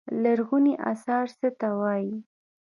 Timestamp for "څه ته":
1.39-1.69